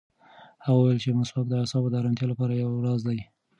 [0.63, 3.19] هغه وویل چې مسواک د اعصابو د ارامتیا لپاره یو راز دی.